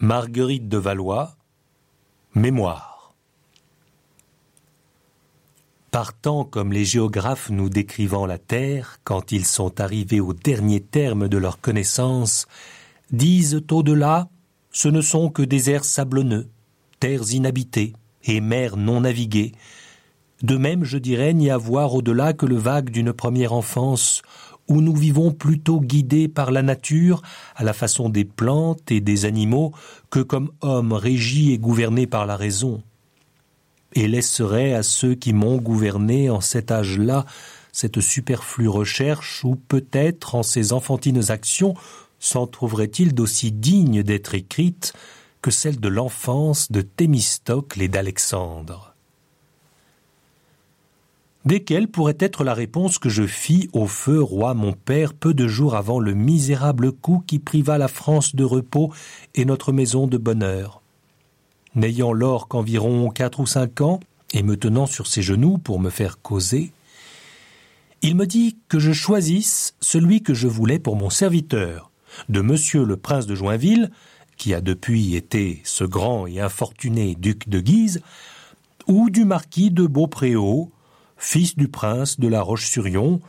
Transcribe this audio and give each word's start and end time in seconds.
Marguerite 0.00 0.68
de 0.68 0.78
Valois, 0.78 1.34
Mémoire. 2.36 3.14
Partant 5.90 6.44
comme 6.44 6.72
les 6.72 6.84
géographes 6.84 7.50
nous 7.50 7.68
décrivant 7.68 8.24
la 8.24 8.38
Terre, 8.38 9.00
quand 9.02 9.32
ils 9.32 9.44
sont 9.44 9.80
arrivés 9.80 10.20
au 10.20 10.34
dernier 10.34 10.80
terme 10.80 11.26
de 11.26 11.36
leur 11.36 11.60
connaissance, 11.60 12.46
disent 13.10 13.60
au-delà, 13.72 14.28
ce 14.70 14.86
ne 14.86 15.00
sont 15.00 15.30
que 15.30 15.42
déserts 15.42 15.84
sablonneux, 15.84 16.48
terres 17.00 17.32
inhabitées 17.32 17.94
et 18.22 18.40
mers 18.40 18.76
non 18.76 19.00
naviguées. 19.00 19.50
De 20.42 20.56
même, 20.56 20.84
je 20.84 20.98
dirais 20.98 21.34
n'y 21.34 21.50
avoir 21.50 21.92
au-delà 21.94 22.34
que 22.34 22.46
le 22.46 22.56
vague 22.56 22.90
d'une 22.90 23.12
première 23.12 23.52
enfance, 23.52 24.22
où 24.68 24.80
nous 24.80 24.94
vivons 24.94 25.32
plutôt 25.32 25.80
guidés 25.80 26.28
par 26.28 26.50
la 26.50 26.62
nature, 26.62 27.22
à 27.56 27.64
la 27.64 27.72
façon 27.72 28.08
des 28.08 28.24
plantes 28.24 28.90
et 28.90 29.00
des 29.00 29.24
animaux, 29.24 29.72
que 30.10 30.20
comme 30.20 30.50
hommes 30.60 30.92
régis 30.92 31.52
et 31.52 31.58
gouvernés 31.58 32.06
par 32.06 32.26
la 32.26 32.36
raison. 32.36 32.82
Et 33.94 34.06
laisserait 34.06 34.74
à 34.74 34.82
ceux 34.82 35.14
qui 35.14 35.32
m'ont 35.32 35.56
gouverné 35.56 36.30
en 36.30 36.40
cet 36.40 36.70
âge-là 36.70 37.24
cette 37.72 38.00
superflue 38.00 38.68
recherche, 38.68 39.44
ou 39.44 39.56
peut-être 39.56 40.34
en 40.34 40.42
ces 40.42 40.72
enfantines 40.72 41.30
actions 41.30 41.74
s'en 42.18 42.46
trouverait-il 42.46 43.14
d'aussi 43.14 43.52
digne 43.52 44.02
d'être 44.02 44.34
écrite 44.34 44.92
que 45.42 45.50
celle 45.50 45.78
de 45.78 45.88
l'enfance 45.88 46.72
de 46.72 46.80
Thémistocle 46.80 47.80
et 47.80 47.88
d'Alexandre 47.88 48.96
Desquelles 51.48 51.88
pourrait 51.88 52.18
être 52.20 52.44
la 52.44 52.52
réponse 52.52 52.98
que 52.98 53.08
je 53.08 53.26
fis 53.26 53.70
au 53.72 53.86
feu 53.86 54.20
roi 54.20 54.52
mon 54.52 54.74
père 54.74 55.14
peu 55.14 55.32
de 55.32 55.48
jours 55.48 55.76
avant 55.76 55.98
le 55.98 56.12
misérable 56.12 56.92
coup 56.92 57.24
qui 57.26 57.38
priva 57.38 57.78
la 57.78 57.88
France 57.88 58.36
de 58.36 58.44
repos 58.44 58.92
et 59.34 59.46
notre 59.46 59.72
maison 59.72 60.06
de 60.06 60.18
bonheur. 60.18 60.82
N'ayant 61.74 62.12
lors 62.12 62.48
qu'environ 62.48 63.08
quatre 63.08 63.40
ou 63.40 63.46
cinq 63.46 63.80
ans, 63.80 63.98
et 64.34 64.42
me 64.42 64.58
tenant 64.58 64.84
sur 64.84 65.06
ses 65.06 65.22
genoux 65.22 65.56
pour 65.56 65.80
me 65.80 65.88
faire 65.88 66.20
causer, 66.20 66.70
il 68.02 68.14
me 68.14 68.26
dit 68.26 68.58
que 68.68 68.78
je 68.78 68.92
choisisse 68.92 69.74
celui 69.80 70.22
que 70.22 70.34
je 70.34 70.48
voulais 70.48 70.78
pour 70.78 70.96
mon 70.96 71.08
serviteur, 71.08 71.90
de 72.28 72.42
monsieur 72.42 72.84
le 72.84 72.98
prince 72.98 73.24
de 73.24 73.34
Joinville, 73.34 73.90
qui 74.36 74.52
a 74.52 74.60
depuis 74.60 75.16
été 75.16 75.62
ce 75.64 75.84
grand 75.84 76.26
et 76.26 76.40
infortuné 76.40 77.14
duc 77.14 77.48
de 77.48 77.60
Guise, 77.60 78.02
ou 78.86 79.08
du 79.08 79.24
marquis 79.24 79.70
de 79.70 79.86
Beaupréau, 79.86 80.70
fils 81.18 81.56
du 81.56 81.68
prince 81.68 82.18
de 82.18 82.28
la 82.28 82.40
Roche-sur-Yon, 82.40 83.20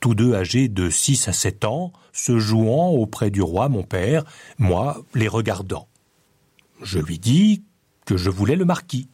tous 0.00 0.14
deux 0.14 0.34
âgés 0.34 0.68
de 0.68 0.90
six 0.90 1.28
à 1.28 1.32
sept 1.32 1.64
ans, 1.64 1.92
se 2.12 2.38
jouant 2.38 2.90
auprès 2.90 3.30
du 3.30 3.42
roi 3.42 3.68
mon 3.68 3.82
père, 3.82 4.24
moi 4.58 5.04
les 5.14 5.28
regardant. 5.28 5.88
Je 6.82 6.98
lui 6.98 7.18
dis 7.18 7.62
que 8.04 8.16
je 8.16 8.30
voulais 8.30 8.56
le 8.56 8.64
marquis. 8.64 9.08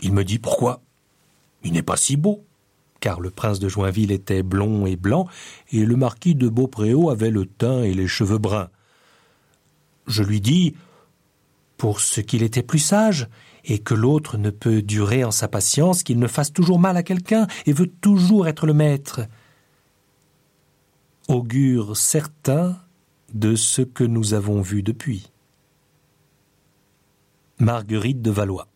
Il 0.00 0.12
me 0.12 0.24
dit 0.24 0.38
pourquoi? 0.38 0.80
Il 1.62 1.72
n'est 1.72 1.82
pas 1.82 1.96
si 1.96 2.16
beau, 2.16 2.44
car 3.00 3.20
le 3.20 3.30
prince 3.30 3.58
de 3.58 3.68
Joinville 3.68 4.12
était 4.12 4.42
blond 4.42 4.86
et 4.86 4.96
blanc, 4.96 5.28
et 5.72 5.84
le 5.84 5.96
marquis 5.96 6.34
de 6.34 6.48
Beaupréau 6.48 7.10
avait 7.10 7.30
le 7.30 7.46
teint 7.46 7.82
et 7.82 7.94
les 7.94 8.08
cheveux 8.08 8.38
bruns. 8.38 8.70
Je 10.06 10.22
lui 10.22 10.40
dis 10.40 10.74
pour 11.84 12.00
ce 12.00 12.22
qu'il 12.22 12.42
était 12.42 12.62
plus 12.62 12.78
sage, 12.78 13.28
et 13.62 13.78
que 13.78 13.92
l'autre 13.92 14.38
ne 14.38 14.48
peut 14.48 14.80
durer 14.80 15.22
en 15.22 15.30
sa 15.30 15.48
patience 15.48 16.02
qu'il 16.02 16.18
ne 16.18 16.26
fasse 16.26 16.50
toujours 16.50 16.78
mal 16.78 16.96
à 16.96 17.02
quelqu'un 17.02 17.46
et 17.66 17.74
veut 17.74 17.92
toujours 18.00 18.48
être 18.48 18.64
le 18.64 18.72
maître. 18.72 19.20
Augure 21.28 21.94
certain 21.94 22.78
de 23.34 23.54
ce 23.54 23.82
que 23.82 24.02
nous 24.02 24.32
avons 24.32 24.62
vu 24.62 24.82
depuis. 24.82 25.30
Marguerite 27.58 28.22
de 28.22 28.30
Valois 28.30 28.66